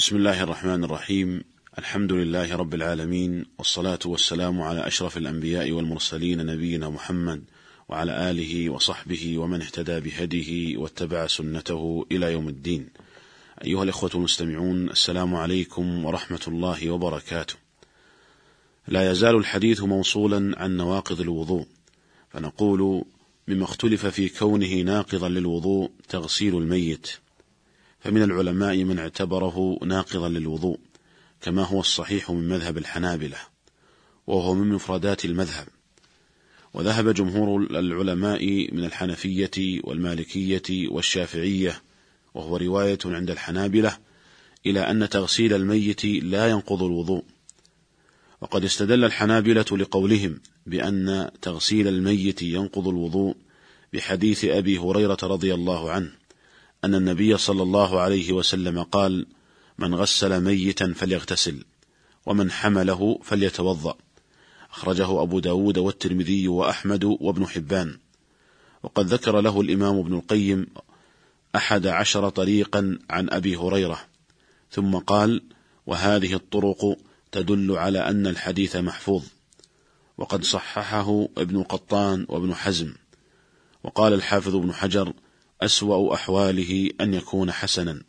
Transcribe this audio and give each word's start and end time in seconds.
بسم 0.00 0.16
الله 0.16 0.42
الرحمن 0.42 0.84
الرحيم. 0.84 1.44
الحمد 1.78 2.12
لله 2.12 2.56
رب 2.56 2.74
العالمين 2.74 3.44
والصلاة 3.58 3.98
والسلام 4.04 4.62
على 4.62 4.86
أشرف 4.86 5.16
الأنبياء 5.16 5.72
والمرسلين 5.72 6.46
نبينا 6.46 6.88
محمد 6.88 7.44
وعلى 7.88 8.30
آله 8.30 8.70
وصحبه 8.70 9.38
ومن 9.38 9.62
اهتدى 9.62 10.00
بهديه 10.00 10.76
واتبع 10.76 11.26
سنته 11.26 12.06
إلى 12.12 12.32
يوم 12.32 12.48
الدين. 12.48 12.88
أيها 13.64 13.82
الإخوة 13.82 14.10
المستمعون 14.14 14.90
السلام 14.90 15.34
عليكم 15.34 16.04
ورحمة 16.04 16.44
الله 16.48 16.90
وبركاته. 16.90 17.54
لا 18.88 19.10
يزال 19.10 19.36
الحديث 19.36 19.80
موصولا 19.80 20.58
عن 20.62 20.76
نواقض 20.76 21.20
الوضوء 21.20 21.66
فنقول 22.30 23.04
مما 23.48 23.64
اختلف 23.64 24.06
في 24.06 24.28
كونه 24.28 24.74
ناقضا 24.74 25.28
للوضوء 25.28 25.90
تغسيل 26.08 26.56
الميت. 26.56 27.10
فمن 28.00 28.22
العلماء 28.22 28.84
من 28.84 28.98
اعتبره 28.98 29.78
ناقضا 29.84 30.28
للوضوء 30.28 30.78
كما 31.40 31.62
هو 31.62 31.80
الصحيح 31.80 32.30
من 32.30 32.48
مذهب 32.48 32.78
الحنابلة 32.78 33.36
وهو 34.26 34.54
من 34.54 34.68
مفردات 34.68 35.24
المذهب. 35.24 35.66
وذهب 36.74 37.14
جمهور 37.14 37.60
العلماء 37.60 38.74
من 38.74 38.84
الحنفية 38.84 39.80
والمالكية 39.84 40.88
والشافعية 40.88 41.82
وهو 42.34 42.56
رواية 42.56 42.98
عند 43.04 43.30
الحنابلة 43.30 43.98
إلى 44.66 44.80
أن 44.80 45.08
تغسيل 45.08 45.54
الميت 45.54 46.04
لا 46.04 46.48
ينقض 46.48 46.82
الوضوء. 46.82 47.24
وقد 48.40 48.64
استدل 48.64 49.04
الحنابلة 49.04 49.64
لقولهم 49.72 50.40
بأن 50.66 51.30
تغسيل 51.42 51.88
الميت 51.88 52.42
ينقض 52.42 52.88
الوضوء 52.88 53.36
بحديث 53.92 54.44
أبي 54.44 54.78
هريرة 54.78 55.18
رضي 55.22 55.54
الله 55.54 55.90
عنه. 55.90 56.19
أن 56.84 56.94
النبي 56.94 57.36
صلى 57.36 57.62
الله 57.62 58.00
عليه 58.00 58.32
وسلم 58.32 58.82
قال 58.82 59.26
من 59.78 59.94
غسل 59.94 60.40
ميتا 60.40 60.92
فليغتسل 60.96 61.64
ومن 62.26 62.50
حمله 62.50 63.20
فليتوضأ. 63.22 63.94
أخرجه 64.70 65.22
أبو 65.22 65.38
داود 65.38 65.78
والترمذي 65.78 66.48
وأحمد 66.48 67.04
وابن 67.04 67.46
حبان. 67.46 67.98
وقد 68.82 69.06
ذكر 69.06 69.40
له 69.40 69.60
الإمام 69.60 69.98
ابن 69.98 70.14
القيم 70.14 70.66
أحد 71.56 71.86
عشر 71.86 72.28
طريقا 72.28 72.98
عن 73.10 73.30
أبي 73.30 73.56
هريرة. 73.56 74.00
ثم 74.70 74.96
قال 74.96 75.42
وهذه 75.86 76.34
الطرق 76.34 76.96
تدل 77.32 77.72
على 77.72 77.98
أن 77.98 78.26
الحديث 78.26 78.76
محفوظ. 78.76 79.24
وقد 80.18 80.44
صححه 80.44 81.28
ابن 81.38 81.62
قطان 81.62 82.26
وابن 82.28 82.54
حزم. 82.54 82.94
وقال 83.84 84.12
الحافظ 84.12 84.56
ابن 84.56 84.72
حجر 84.72 85.12
أسوأ 85.62 86.14
أحواله 86.14 86.90
أن 87.00 87.14
يكون 87.14 87.52
حسنا. 87.52 88.02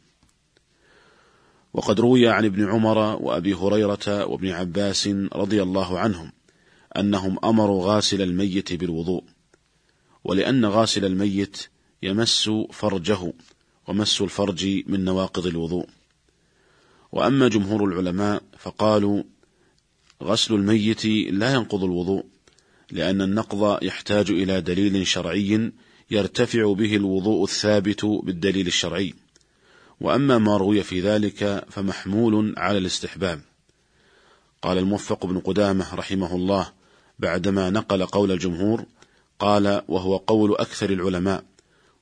وقد 1.74 2.00
روي 2.00 2.28
عن 2.28 2.46
ابن 2.46 2.70
عمر 2.70 2.98
وأبي 2.98 3.54
هريرة 3.54 4.26
وابن 4.26 4.50
عباس 4.50 5.08
رضي 5.34 5.64
الله 5.64 6.00
عنهم 6.00 6.32
أنهم 6.98 7.38
أمروا 7.44 7.86
غاسل 7.86 8.22
الميت 8.22 8.74
بالوضوء 8.74 9.24
ولأن 10.24 10.66
غاسل 10.66 11.06
الميت 11.06 11.68
يمس 12.04 12.50
فرجه 12.72 13.34
ومس 13.88 14.22
الفرج 14.22 14.84
من 14.88 15.04
نواقض 15.06 15.48
الوضوء. 15.48 15.88
وأما 17.12 17.48
جمهور 17.48 17.86
العلماء 17.86 18.44
فقالوا 18.60 19.24
غسل 20.24 20.54
الميت 20.54 21.06
لا 21.06 21.54
ينقض 21.54 21.84
الوضوء 21.84 22.26
لأن 22.92 23.22
النقض 23.22 23.84
يحتاج 23.84 24.32
إلى 24.32 24.62
دليل 24.62 25.08
شرعي 25.08 25.72
يرتفع 26.12 26.74
به 26.74 26.96
الوضوء 26.96 27.44
الثابت 27.44 28.06
بالدليل 28.06 28.68
الشرعي. 28.68 29.14
وأما 30.02 30.38
ما 30.38 30.58
روي 30.58 30.84
في 30.84 31.02
ذلك 31.02 31.66
فمحمول 31.70 32.54
على 32.58 32.78
الاستحباب. 32.78 33.42
قال 34.62 34.78
الموفق 34.78 35.26
بن 35.26 35.40
قدامة 35.40 35.96
رحمه 35.96 36.36
الله 36.36 36.72
بعدما 37.20 37.70
نقل 37.70 38.06
قول 38.06 38.32
الجمهور 38.32 38.86
قال 39.40 39.82
وهو 39.88 40.18
قول 40.18 40.56
أكثر 40.56 40.90
العلماء 40.90 41.44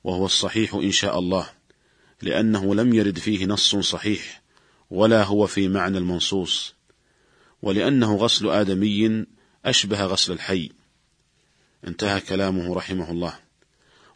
وهو 0.04 0.26
الصحيح 0.26 0.74
إن 0.74 0.90
شاء 0.90 1.18
الله 1.18 1.46
لأنه 2.22 2.74
لم 2.74 2.94
يرد 2.94 3.18
فيه 3.18 3.46
نص 3.46 3.76
صحيح 3.76 4.42
ولا 4.90 5.22
هو 5.22 5.46
في 5.46 5.68
معنى 5.68 5.98
المنصوص 5.98 6.74
ولأنه 7.62 8.16
غسل 8.16 8.48
آدمي 8.48 9.26
أشبه 9.64 10.04
غسل 10.04 10.32
الحي. 10.32 10.70
انتهى 11.86 12.20
كلامه 12.20 12.74
رحمه 12.74 13.10
الله. 13.10 13.49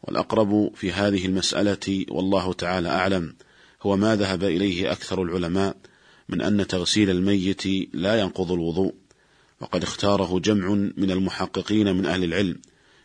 والأقرب 0.04 0.70
في 0.74 0.92
هذه 0.92 1.26
المسألة 1.26 2.04
والله 2.10 2.52
تعالى 2.52 2.88
أعلم 2.88 3.34
هو 3.82 3.96
ما 3.96 4.16
ذهب 4.16 4.44
إليه 4.44 4.92
أكثر 4.92 5.22
العلماء 5.22 5.76
من 6.28 6.40
أن 6.42 6.66
تغسيل 6.66 7.10
الميت 7.10 7.62
لا 7.94 8.20
ينقض 8.20 8.52
الوضوء 8.52 8.94
وقد 9.60 9.82
اختاره 9.82 10.38
جمع 10.38 10.68
من 10.96 11.10
المحققين 11.10 11.96
من 11.96 12.06
أهل 12.06 12.24
العلم 12.24 12.58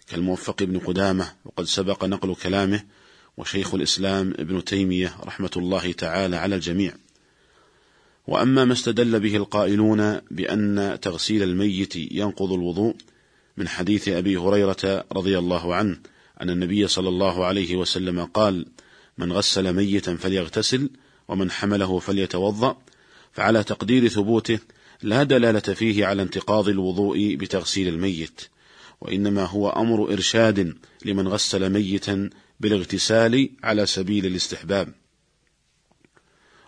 كالموفق 0.07 0.63
بن 0.63 0.79
قدامة 0.79 1.33
وقد 1.45 1.65
سبق 1.65 2.05
نقل 2.05 2.35
كلامه 2.35 2.83
وشيخ 3.37 3.73
الإسلام 3.73 4.33
ابن 4.39 4.63
تيمية 4.63 5.15
رحمة 5.23 5.51
الله 5.57 5.91
تعالى 5.91 6.35
على 6.35 6.55
الجميع. 6.55 6.93
وأما 8.27 8.65
ما 8.65 8.73
استدل 8.73 9.19
به 9.19 9.35
القائلون 9.35 10.21
بأن 10.31 10.97
تغسيل 11.01 11.43
الميت 11.43 11.95
ينقض 11.95 12.53
الوضوء 12.53 12.95
من 13.57 13.67
حديث 13.67 14.07
أبي 14.07 14.37
هريرة 14.37 15.05
رضي 15.11 15.37
الله 15.37 15.75
عنه 15.75 15.99
أن 16.41 16.49
النبي 16.49 16.87
صلى 16.87 17.09
الله 17.09 17.45
عليه 17.45 17.75
وسلم 17.75 18.25
قال 18.25 18.65
من 19.17 19.31
غسل 19.31 19.73
ميتا 19.73 20.15
فليغتسل 20.15 20.89
ومن 21.27 21.51
حمله 21.51 21.99
فليتوضأ. 21.99 22.77
فعلى 23.31 23.63
تقدير 23.63 24.07
ثبوته 24.07 24.59
لا 25.01 25.23
دلالة 25.23 25.59
فيه 25.59 26.05
على 26.05 26.21
انتقاض 26.21 26.69
الوضوء 26.69 27.35
بتغسيل 27.35 27.87
الميت 27.87 28.41
وإنما 29.01 29.45
هو 29.45 29.69
أمر 29.69 30.13
إرشاد 30.13 30.77
لمن 31.05 31.27
غسل 31.27 31.69
ميتا 31.69 32.29
بالاغتسال 32.59 33.49
على 33.63 33.85
سبيل 33.85 34.25
الاستحباب. 34.25 34.93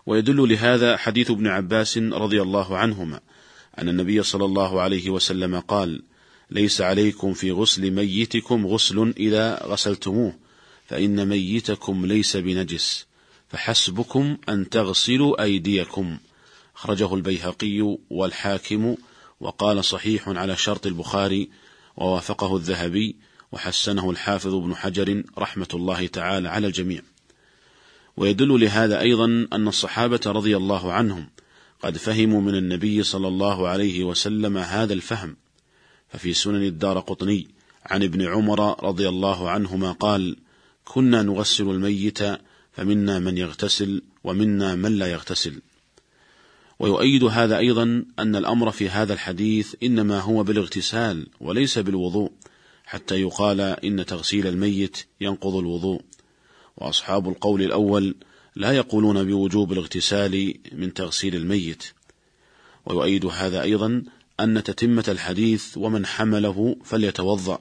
ويدل 0.06 0.48
لهذا 0.48 0.96
حديث 0.96 1.30
ابن 1.30 1.46
عباس 1.46 1.98
رضي 1.98 2.42
الله 2.42 2.76
عنهما 2.76 3.20
أن 3.78 3.88
النبي 3.88 4.22
صلى 4.22 4.44
الله 4.44 4.80
عليه 4.80 5.10
وسلم 5.10 5.60
قال 5.60 6.02
ليس 6.52 6.80
عليكم 6.80 7.34
في 7.34 7.52
غسل 7.52 7.90
ميتكم 7.90 8.66
غسل 8.66 9.14
إذا 9.16 9.66
غسلتموه 9.66 10.34
فإن 10.86 11.28
ميتكم 11.28 12.06
ليس 12.06 12.36
بنجس 12.36 13.06
فحسبكم 13.48 14.36
أن 14.48 14.68
تغسلوا 14.68 15.42
أيديكم. 15.42 16.18
أخرجه 16.76 17.14
البيهقي 17.14 17.96
والحاكم 18.10 18.96
وقال 19.40 19.84
صحيح 19.84 20.28
على 20.28 20.56
شرط 20.56 20.86
البخاري 20.86 21.50
ووافقه 21.96 22.56
الذهبي 22.56 23.16
وحسنه 23.52 24.10
الحافظ 24.10 24.54
ابن 24.54 24.76
حجر 24.76 25.22
رحمة 25.38 25.68
الله 25.74 26.06
تعالى 26.06 26.48
على 26.48 26.66
الجميع. 26.66 27.02
ويدل 28.16 28.60
لهذا 28.60 29.00
أيضا 29.00 29.24
أن 29.52 29.68
الصحابة 29.68 30.20
رضي 30.26 30.56
الله 30.56 30.92
عنهم 30.92 31.28
قد 31.82 31.96
فهموا 31.96 32.40
من 32.40 32.54
النبي 32.54 33.02
صلى 33.02 33.28
الله 33.28 33.68
عليه 33.68 34.04
وسلم 34.04 34.58
هذا 34.58 34.92
الفهم 34.92 35.36
ففي 36.12 36.34
سنن 36.34 36.62
الدار 36.62 36.98
قطني 36.98 37.48
عن 37.86 38.02
ابن 38.02 38.22
عمر 38.22 38.84
رضي 38.84 39.08
الله 39.08 39.50
عنهما 39.50 39.92
قال 39.92 40.36
كنا 40.84 41.22
نغسل 41.22 41.64
الميت 41.64 42.18
فمنا 42.72 43.18
من 43.18 43.38
يغتسل 43.38 44.02
ومنا 44.24 44.74
من 44.74 44.98
لا 44.98 45.06
يغتسل. 45.06 45.62
ويؤيد 46.78 47.24
هذا 47.24 47.58
أيضا 47.58 48.04
أن 48.18 48.36
الأمر 48.36 48.70
في 48.70 48.88
هذا 48.88 49.12
الحديث 49.12 49.74
إنما 49.82 50.20
هو 50.20 50.42
بالاغتسال 50.42 51.26
وليس 51.40 51.78
بالوضوء 51.78 52.32
حتى 52.84 53.20
يقال 53.20 53.60
إن 53.60 54.06
تغسيل 54.06 54.46
الميت 54.46 54.96
ينقض 55.20 55.56
الوضوء. 55.56 56.02
وأصحاب 56.76 57.28
القول 57.28 57.62
الأول 57.62 58.14
لا 58.56 58.72
يقولون 58.72 59.24
بوجوب 59.24 59.72
الاغتسال 59.72 60.54
من 60.72 60.94
تغسيل 60.94 61.34
الميت. 61.36 61.84
ويؤيد 62.86 63.26
هذا 63.26 63.62
أيضا 63.62 64.02
أن 64.42 64.64
تتمة 64.64 65.04
الحديث 65.08 65.78
ومن 65.78 66.06
حمله 66.06 66.76
فليتوضأ. 66.84 67.60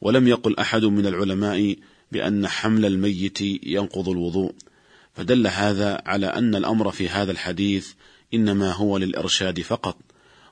ولم 0.00 0.28
يقل 0.28 0.58
أحد 0.58 0.84
من 0.84 1.06
العلماء 1.06 1.76
بأن 2.12 2.48
حمل 2.48 2.86
الميت 2.86 3.40
ينقض 3.66 4.08
الوضوء. 4.08 4.54
فدل 5.14 5.46
هذا 5.46 6.02
على 6.06 6.26
أن 6.26 6.54
الأمر 6.54 6.90
في 6.90 7.08
هذا 7.08 7.32
الحديث 7.32 7.92
إنما 8.34 8.72
هو 8.72 8.98
للإرشاد 8.98 9.60
فقط 9.60 9.96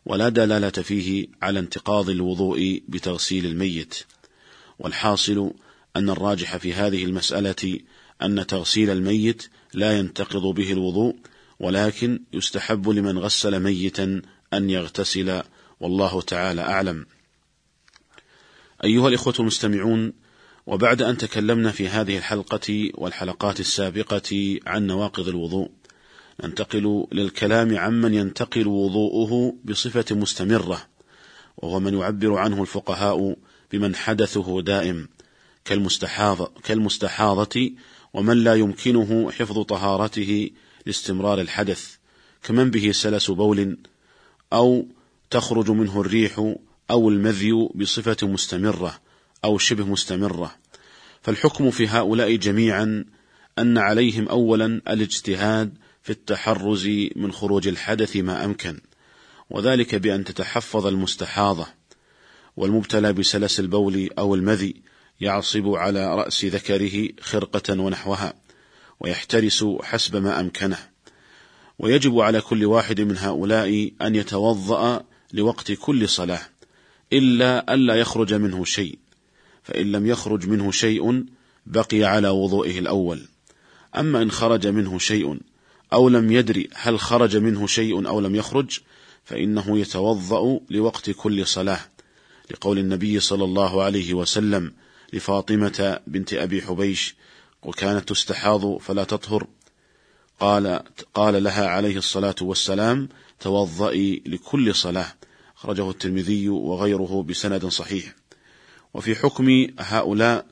ولا 0.07 0.29
دلالة 0.29 0.71
فيه 0.71 1.27
على 1.43 1.59
انتقاض 1.59 2.11
الوضوء 2.11 2.83
بتغسيل 2.89 3.47
الميت. 3.47 3.95
والحاصل 4.79 5.51
أن 5.97 6.11
الراجح 6.11 6.57
في 6.57 6.75
هذه 6.75 7.05
المسألة 7.05 7.81
أن 8.23 8.47
تغسيل 8.47 8.91
الميت 8.91 9.49
لا 9.75 9.99
ينتقض 9.99 10.43
به 10.43 10.73
الوضوء 10.73 11.17
ولكن 11.61 12.21
يستحب 12.33 12.89
لمن 12.89 13.19
غسل 13.19 13.61
ميتا 13.61 14.23
أن 14.57 14.71
يغتسل 14.71 15.43
والله 15.81 16.21
تعالى 16.21 16.63
أعلم. 16.63 17.07
أيها 18.85 19.09
الإخوة 19.09 19.35
المستمعون، 19.41 20.13
وبعد 20.67 21.03
أن 21.03 21.17
تكلمنا 21.17 21.71
في 21.71 21.89
هذه 21.89 22.19
الحلقة 22.19 22.91
والحلقات 22.95 23.61
السابقة 23.61 24.59
عن 24.67 24.87
نواقض 24.87 25.29
الوضوء، 25.29 25.71
ننتقل 26.45 27.07
للكلام 27.13 27.79
عمن 27.79 28.15
ينتقل 28.15 28.67
وضوءه 28.67 29.55
بصفة 29.65 30.15
مستمرة 30.15 30.89
وهو 31.57 31.81
من 31.81 31.99
يعبر 31.99 32.37
عنه 32.37 32.63
الفقهاء 32.63 33.37
بمن 33.73 33.95
حدثه 33.95 34.63
دائم 34.63 35.09
كالمستحاضة, 35.65 36.53
كالمستحاضة 36.65 37.71
ومن 38.15 38.45
لا 38.45 38.55
يمكنه 38.55 39.31
حفظ 39.31 39.59
طهارته 39.59 40.51
لاستمرار 40.87 41.41
الحدث 41.41 41.97
كمن 42.43 42.71
به 42.71 42.93
سلس 42.93 43.31
بول 43.31 43.79
أو 44.53 44.87
تخرج 45.31 45.71
منه 45.71 46.01
الريح 46.01 46.55
أو 46.91 47.09
المذي 47.09 47.69
بصفة 47.75 48.17
مستمرة 48.23 49.01
أو 49.45 49.59
شبه 49.59 49.85
مستمرة. 49.85 50.55
فالحكم 51.23 51.71
في 51.71 51.89
هؤلاء 51.89 52.37
جميعا 52.37 53.05
أن 53.59 53.79
عليهم 53.79 54.29
أولا 54.29 54.67
الاجتهاد 54.67 55.75
في 56.03 56.11
التحرز 56.11 56.89
من 57.17 57.33
خروج 57.33 57.69
الحدث 57.69 58.17
ما 58.17 58.45
أمكن 58.45 58.81
وذلك 59.51 59.95
بأن 59.95 60.25
تتحفظ 60.25 60.87
المستحاضة 60.87 61.67
والمبتلى 62.57 63.13
بسلس 63.13 63.61
البول 63.61 64.11
أو 64.19 64.35
المذي 64.35 64.75
يعصب 65.21 65.69
على 65.69 66.15
رأس 66.15 66.45
ذكره 66.45 67.09
خرقة 67.21 67.81
ونحوها 67.81 68.35
ويحترس 69.01 69.65
حسب 69.83 70.17
ما 70.17 70.41
أمكنه. 70.41 70.79
ويجب 71.79 72.21
على 72.21 72.41
كل 72.41 72.65
واحد 72.65 73.01
من 73.01 73.19
هؤلاء 73.19 73.91
أن 74.03 74.15
يتوضأ 74.17 75.05
لوقت 75.33 75.73
كل 75.73 76.09
صلاة 76.09 76.41
إلا 77.13 77.75
ألا 77.75 77.95
يخرج 77.95 78.35
منه 78.35 78.65
شيء. 78.65 78.99
فإن 79.63 79.93
لم 79.93 80.07
يخرج 80.07 80.49
منه 80.49 80.71
شيء 80.71 81.25
بقي 81.67 82.05
على 82.05 82.29
وضوئه 82.29 82.79
الأول. 82.79 83.21
أما 83.97 84.23
إن 84.23 84.31
خرج 84.31 84.67
منه 84.67 84.99
شيء 84.99 85.39
أو 85.93 86.09
لم 86.09 86.33
يدري 86.33 86.69
هل 86.75 87.01
خرج 87.01 87.37
منه 87.37 87.67
شيء 87.67 88.09
أو 88.09 88.21
لم 88.21 88.35
يخرج 88.35 88.81
فإنه 89.25 89.79
يتوضأ 89.79 90.61
لوقت 90.71 91.11
كل 91.11 91.47
صلاة. 91.47 91.81
لقول 92.51 92.79
النبي 92.79 93.21
صلى 93.21 93.45
الله 93.45 93.83
عليه 93.83 94.15
وسلم 94.15 94.73
لفاطمة 95.13 96.01
بنت 96.07 96.35
أبي 96.35 96.63
حبيش 96.63 97.15
وكانت 97.63 98.09
تستحاض 98.09 98.77
فلا 98.77 99.05
تطهر 99.05 99.47
قال 100.41 100.83
قال 101.15 101.43
لها 101.43 101.67
عليه 101.67 101.97
الصلاة 101.97 102.35
والسلام 102.41 103.09
توضئي 103.41 104.23
لكل 104.27 104.75
صلاة. 104.75 105.15
أخرجه 105.57 105.91
الترمذي 105.91 106.49
وغيره 106.49 107.25
بسند 107.29 107.67
صحيح. 107.67 108.15
وفي 108.95 109.15
حكم 109.15 109.67
هؤلاء 109.79 110.47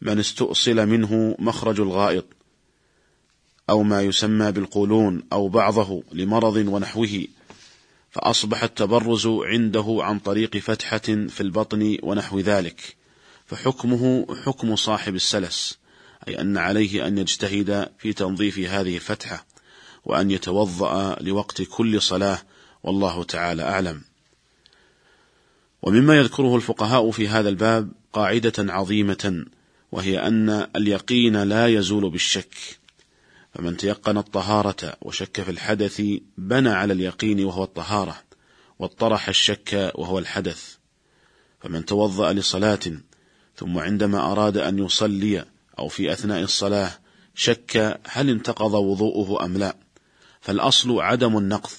من 0.00 0.18
استؤصل 0.18 0.86
منه 0.86 1.36
مخرج 1.38 1.80
الغائط 1.80 2.24
أو 3.70 3.82
ما 3.82 4.02
يسمى 4.02 4.52
بالقولون 4.52 5.22
أو 5.32 5.48
بعضه 5.48 6.02
لمرض 6.12 6.56
ونحوه 6.56 7.24
فأصبح 8.10 8.62
التبرز 8.62 9.26
عنده 9.26 9.96
عن 10.00 10.18
طريق 10.18 10.56
فتحة 10.56 10.98
في 11.28 11.40
البطن 11.40 11.98
ونحو 12.02 12.38
ذلك. 12.38 12.96
فحكمه 13.46 14.26
حكم 14.44 14.76
صاحب 14.76 15.14
السلس. 15.14 15.78
أي 16.28 16.40
أن 16.40 16.56
عليه 16.56 17.06
أن 17.06 17.18
يجتهد 17.18 17.88
في 17.98 18.12
تنظيف 18.12 18.58
هذه 18.58 18.96
الفتحة 18.96 19.46
وأن 20.04 20.30
يتوضأ 20.30 21.16
لوقت 21.20 21.62
كل 21.62 22.02
صلاة 22.02 22.38
والله 22.82 23.24
تعالى 23.24 23.62
أعلم. 23.62 24.02
ومما 25.82 26.16
يذكره 26.16 26.56
الفقهاء 26.56 27.10
في 27.10 27.28
هذا 27.28 27.48
الباب 27.48 27.92
قاعدة 28.12 28.52
عظيمة 28.58 29.44
وهي 29.92 30.26
أن 30.26 30.66
اليقين 30.76 31.42
لا 31.42 31.68
يزول 31.68 32.10
بالشك. 32.10 32.54
فمن 33.54 33.76
تيقن 33.76 34.18
الطهارة 34.18 34.96
وشك 35.02 35.42
في 35.42 35.50
الحدث 35.50 36.02
بنى 36.38 36.70
على 36.70 36.92
اليقين 36.92 37.44
وهو 37.44 37.64
الطهارة 37.64 38.22
واطرح 38.78 39.28
الشك 39.28 39.92
وهو 39.94 40.18
الحدث. 40.18 40.76
فمن 41.60 41.84
توضأ 41.84 42.32
لصلاة 42.32 42.80
ثم 43.56 43.78
عندما 43.78 44.32
أراد 44.32 44.56
أن 44.56 44.78
يصلي 44.78 45.44
أو 45.78 45.88
في 45.88 46.12
أثناء 46.12 46.42
الصلاة 46.42 46.98
شك 47.34 48.00
هل 48.08 48.30
انتقض 48.30 48.74
وضوءه 48.74 49.44
أم 49.44 49.58
لا. 49.58 49.76
فالأصل 50.40 51.00
عدم 51.00 51.38
النقض 51.38 51.70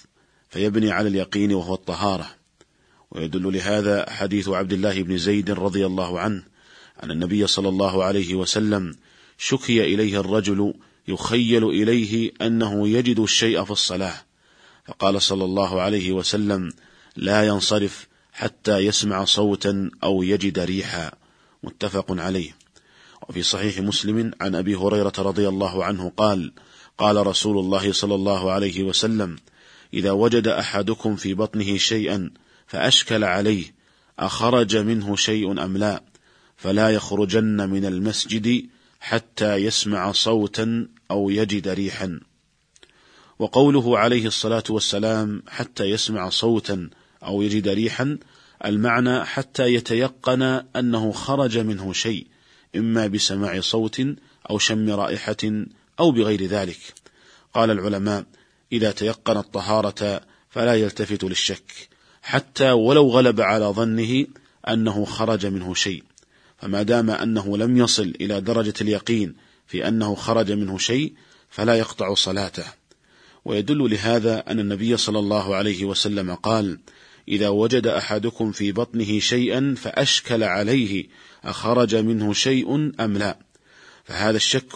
فيبني 0.49 0.91
على 0.91 1.07
اليقين 1.09 1.53
وهو 1.53 1.73
الطهارة. 1.73 2.35
ويدل 3.11 3.53
لهذا 3.53 4.09
حديث 4.09 4.49
عبد 4.49 4.73
الله 4.73 5.03
بن 5.03 5.17
زيد 5.17 5.51
رضي 5.51 5.85
الله 5.85 6.19
عنه 6.19 6.43
أن 7.03 7.11
النبي 7.11 7.47
صلى 7.47 7.69
الله 7.69 8.03
عليه 8.03 8.35
وسلم 8.35 8.95
شكي 9.37 9.83
إليه 9.93 10.19
الرجل 10.19 10.73
يخيل 11.07 11.63
إليه 11.63 12.31
أنه 12.41 12.87
يجد 12.87 13.19
الشيء 13.19 13.63
في 13.63 13.71
الصلاة. 13.71 14.25
فقال 14.85 15.21
صلى 15.21 15.45
الله 15.45 15.81
عليه 15.81 16.11
وسلم 16.11 16.73
لا 17.15 17.47
ينصرف 17.47 18.07
حتى 18.33 18.77
يسمع 18.77 19.25
صوتا 19.25 19.91
أو 20.03 20.23
يجد 20.23 20.59
ريحا. 20.59 21.11
متفق 21.63 22.05
عليه. 22.09 22.62
وفي 23.29 23.41
صحيح 23.43 23.79
مسلم 23.79 24.31
عن 24.41 24.55
أبي 24.55 24.75
هريرة 24.75 25.13
رضي 25.17 25.47
الله 25.47 25.85
عنه 25.85 26.11
قال 26.17 26.53
قال 26.97 27.27
رسول 27.27 27.59
الله 27.59 27.93
صلى 27.93 28.15
الله 28.15 28.51
عليه 28.51 28.83
وسلم 28.83 29.37
إذا 29.93 30.11
وجد 30.11 30.47
أحدكم 30.47 31.15
في 31.15 31.33
بطنه 31.33 31.77
شيئا 31.77 32.31
فأشكل 32.67 33.23
عليه 33.23 33.65
أخرج 34.19 34.77
منه 34.77 35.15
شيء 35.15 35.63
أم 35.63 35.77
لا؟ 35.77 36.03
فلا 36.57 36.89
يخرجن 36.89 37.69
من 37.69 37.85
المسجد 37.85 38.65
حتى 38.99 39.55
يسمع 39.55 40.11
صوتا 40.11 40.87
أو 41.11 41.29
يجد 41.29 41.67
ريحا. 41.67 42.19
وقوله 43.39 43.97
عليه 43.99 44.27
الصلاة 44.27 44.63
والسلام 44.69 45.43
حتى 45.47 45.83
يسمع 45.83 46.29
صوتا 46.29 46.89
أو 47.23 47.41
يجد 47.41 47.67
ريحا 47.67 48.17
المعنى 48.65 49.25
حتى 49.25 49.73
يتيقن 49.73 50.41
أنه 50.75 51.11
خرج 51.11 51.57
منه 51.57 51.93
شيء 51.93 52.27
إما 52.75 53.07
بسماع 53.07 53.59
صوت 53.59 54.01
أو 54.49 54.57
شم 54.57 54.89
رائحة 54.89 55.65
أو 55.99 56.11
بغير 56.11 56.45
ذلك. 56.45 56.79
قال 57.53 57.71
العلماء 57.71 58.25
إذا 58.71 58.91
تيقن 58.91 59.37
الطهارة 59.37 60.21
فلا 60.49 60.75
يلتفت 60.75 61.23
للشك 61.23 61.89
حتى 62.21 62.71
ولو 62.71 63.09
غلب 63.09 63.41
على 63.41 63.65
ظنه 63.65 64.25
أنه 64.67 65.05
خرج 65.05 65.45
منه 65.45 65.73
شيء. 65.73 66.03
فما 66.57 66.83
دام 66.83 67.09
أنه 67.09 67.57
لم 67.57 67.77
يصل 67.77 68.13
إلى 68.21 68.41
درجة 68.41 68.73
اليقين 68.81 69.35
في 69.67 69.87
أنه 69.87 70.15
خرج 70.15 70.51
منه 70.51 70.77
شيء 70.77 71.13
فلا 71.49 71.75
يقطع 71.75 72.13
صلاته. 72.13 72.65
ويدل 73.45 73.91
لهذا 73.91 74.51
أن 74.51 74.59
النبي 74.59 74.97
صلى 74.97 75.19
الله 75.19 75.55
عليه 75.55 75.85
وسلم 75.85 76.35
قال 76.35 76.79
إذا 77.27 77.49
وجد 77.49 77.87
أحدكم 77.87 78.51
في 78.51 78.71
بطنه 78.71 79.19
شيئا 79.19 79.75
فأشكل 79.77 80.43
عليه 80.43 81.05
أخرج 81.43 81.95
منه 81.95 82.33
شيء 82.33 82.75
أم 82.75 83.17
لا؟ 83.17 83.37
فهذا 84.03 84.37
الشك 84.37 84.75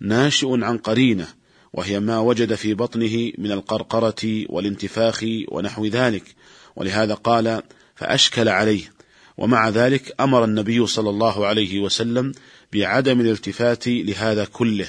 ناشئ 0.00 0.64
عن 0.64 0.78
قرينة 0.78 1.28
وهي 1.72 2.00
ما 2.00 2.18
وجد 2.18 2.54
في 2.54 2.74
بطنه 2.74 3.32
من 3.38 3.52
القرقرة 3.52 4.44
والانتفاخ 4.48 5.24
ونحو 5.48 5.86
ذلك 5.86 6.34
ولهذا 6.76 7.14
قال 7.14 7.62
فأشكل 7.94 8.48
عليه. 8.48 8.92
ومع 9.38 9.68
ذلك 9.68 10.14
أمر 10.20 10.44
النبي 10.44 10.86
صلى 10.86 11.10
الله 11.10 11.46
عليه 11.46 11.80
وسلم 11.80 12.32
بعدم 12.72 13.20
الالتفات 13.20 13.88
لهذا 13.88 14.44
كله 14.44 14.86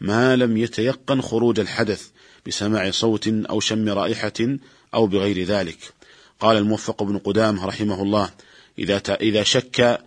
ما 0.00 0.36
لم 0.36 0.56
يتيقن 0.56 1.20
خروج 1.20 1.60
الحدث 1.60 2.08
بسماع 2.46 2.90
صوت 2.90 3.28
أو 3.28 3.60
شم 3.60 3.88
رائحة 3.88 4.32
أو 4.94 5.06
بغير 5.06 5.44
ذلك. 5.44 5.78
قال 6.42 6.56
الموفق 6.56 7.02
بن 7.02 7.18
قدام 7.18 7.60
رحمه 7.64 8.02
الله 8.02 8.30
إذا 8.78 9.02
إذا 9.20 9.42
شك 9.42 10.00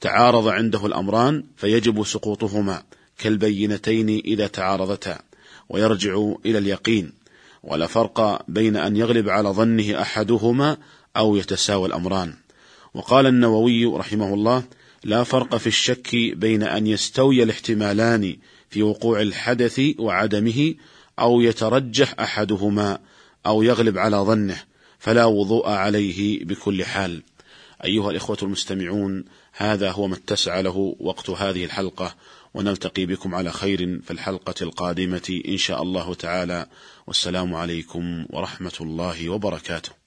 تعارض 0.00 0.48
عنده 0.48 0.86
الأمران 0.86 1.44
فيجب 1.56 2.04
سقوطهما 2.04 2.82
كالبينتين 3.18 4.22
إذا 4.24 4.46
تعارضتا 4.46 5.18
ويرجع 5.68 6.32
إلى 6.46 6.58
اليقين 6.58 7.12
ولا 7.62 7.86
فرق 7.86 8.42
بين 8.50 8.76
أن 8.76 8.96
يغلب 8.96 9.28
على 9.28 9.48
ظنه 9.48 10.02
أحدهما 10.02 10.76
أو 11.16 11.36
يتساوى 11.36 11.88
الأمران. 11.88 12.34
وقال 12.94 13.26
النووي 13.26 13.84
رحمه 13.84 14.34
الله 14.34 14.62
لا 15.04 15.24
فرق 15.24 15.56
في 15.56 15.66
الشك 15.66 16.16
بين 16.16 16.62
أن 16.62 16.86
يستوي 16.86 17.42
الاحتمالان 17.42 18.36
في 18.70 18.82
وقوع 18.82 19.20
الحدث 19.20 19.80
وعدمه 19.98 20.74
أو 21.18 21.40
يترجح 21.40 22.14
أحدهما 22.20 22.98
أو 23.46 23.62
يغلب 23.62 23.98
على 23.98 24.16
ظنه. 24.16 24.67
فلا 24.98 25.24
وضوء 25.24 25.68
عليه 25.68 26.44
بكل 26.44 26.84
حال. 26.84 27.22
أيها 27.84 28.10
الإخوة 28.10 28.38
المستمعون 28.42 29.24
هذا 29.52 29.90
هو 29.90 30.08
ما 30.08 30.14
اتسع 30.14 30.60
له 30.60 30.96
وقت 31.00 31.30
هذه 31.30 31.64
الحلقة 31.64 32.14
ونلتقي 32.54 33.06
بكم 33.06 33.34
على 33.34 33.52
خير 33.52 34.00
في 34.00 34.10
الحلقة 34.10 34.54
القادمة 34.62 35.40
إن 35.48 35.56
شاء 35.56 35.82
الله 35.82 36.14
تعالى. 36.14 36.66
والسلام 37.06 37.54
عليكم 37.54 38.26
ورحمة 38.30 38.74
الله 38.80 39.28
وبركاته. 39.28 39.97